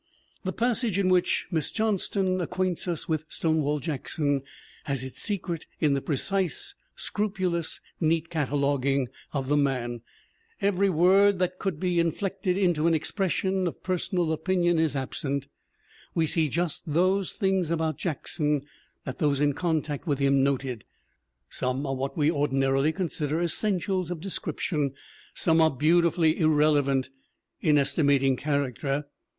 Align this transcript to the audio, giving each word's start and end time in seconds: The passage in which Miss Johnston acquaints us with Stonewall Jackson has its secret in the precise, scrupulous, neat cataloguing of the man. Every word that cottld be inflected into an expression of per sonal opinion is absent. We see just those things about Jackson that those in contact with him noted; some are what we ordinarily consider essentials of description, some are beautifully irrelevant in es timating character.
The 0.43 0.51
passage 0.51 0.97
in 0.97 1.09
which 1.09 1.45
Miss 1.51 1.69
Johnston 1.71 2.41
acquaints 2.41 2.87
us 2.87 3.07
with 3.07 3.23
Stonewall 3.29 3.79
Jackson 3.79 4.41
has 4.85 5.03
its 5.03 5.21
secret 5.21 5.67
in 5.79 5.93
the 5.93 6.01
precise, 6.01 6.73
scrupulous, 6.95 7.79
neat 7.99 8.31
cataloguing 8.31 9.09
of 9.31 9.47
the 9.47 9.57
man. 9.57 10.01
Every 10.59 10.89
word 10.89 11.37
that 11.37 11.59
cottld 11.59 11.79
be 11.79 11.99
inflected 11.99 12.57
into 12.57 12.87
an 12.87 12.95
expression 12.95 13.67
of 13.67 13.83
per 13.83 13.97
sonal 13.99 14.33
opinion 14.33 14.79
is 14.79 14.95
absent. 14.95 15.47
We 16.15 16.25
see 16.25 16.49
just 16.49 16.81
those 16.87 17.33
things 17.33 17.69
about 17.69 17.99
Jackson 17.99 18.63
that 19.05 19.19
those 19.19 19.39
in 19.39 19.53
contact 19.53 20.07
with 20.07 20.17
him 20.17 20.41
noted; 20.43 20.83
some 21.47 21.85
are 21.85 21.93
what 21.95 22.17
we 22.17 22.31
ordinarily 22.31 22.91
consider 22.91 23.39
essentials 23.39 24.09
of 24.09 24.19
description, 24.19 24.95
some 25.35 25.61
are 25.61 25.69
beautifully 25.69 26.39
irrelevant 26.39 27.11
in 27.61 27.77
es 27.77 27.93
timating 27.95 28.35
character. 28.35 29.05